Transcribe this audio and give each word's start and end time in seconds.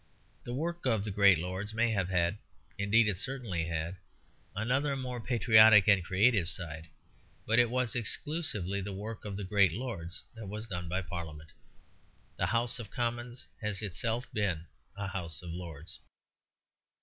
The 0.45 0.53
work 0.55 0.87
of 0.87 1.03
the 1.03 1.11
great 1.11 1.37
lords 1.37 1.75
may 1.75 1.91
have 1.91 2.09
had, 2.09 2.39
indeed 2.75 3.07
it 3.07 3.19
certainly 3.19 3.65
had, 3.65 3.97
another 4.55 4.95
more 4.95 5.21
patriotic 5.21 5.87
and 5.87 6.03
creative 6.03 6.49
side; 6.49 6.87
but 7.45 7.59
it 7.59 7.69
was 7.69 7.93
exclusively 7.95 8.81
the 8.81 8.93
work 8.93 9.25
of 9.25 9.37
the 9.37 9.43
great 9.43 9.73
lords 9.73 10.23
that 10.33 10.47
was 10.47 10.65
done 10.65 10.89
by 10.89 11.03
Parliament. 11.03 11.51
The 12.35 12.47
House 12.47 12.79
of 12.79 12.89
Commons 12.89 13.45
has 13.61 13.83
itself 13.83 14.25
been 14.33 14.65
a 14.97 15.05
House 15.05 15.43
of 15.43 15.51
Lords. 15.51 15.99